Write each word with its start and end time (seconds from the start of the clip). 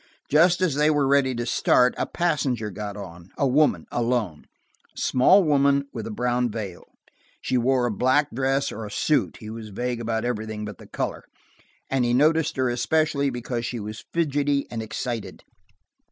Just 0.31 0.61
as 0.61 0.73
they 0.73 0.89
were 0.89 1.05
ready 1.05 1.35
to 1.35 1.45
start, 1.45 1.93
a 1.95 2.07
passenger 2.07 2.71
got 2.71 2.97
on, 2.97 3.29
a 3.37 3.47
woman, 3.47 3.85
alone: 3.91 4.47
a 4.97 4.99
small 4.99 5.43
woman 5.43 5.85
with 5.93 6.07
a 6.07 6.09
brown 6.09 6.49
veil. 6.49 6.85
She 7.39 7.55
wore 7.55 7.85
a 7.85 7.91
black 7.91 8.31
dress 8.33 8.71
or 8.71 8.83
a 8.83 8.89
suit–he 8.89 9.51
was 9.51 9.69
vague 9.69 10.01
about 10.01 10.25
everything 10.25 10.65
but 10.65 10.79
the 10.79 10.87
color, 10.87 11.23
and 11.87 12.03
he 12.03 12.15
noticed 12.15 12.55
her 12.55 12.67
especially 12.67 13.29
because 13.29 13.63
she 13.63 13.79
was 13.79 14.03
fidgety 14.11 14.65
and 14.71 14.81
excited. 14.81 15.43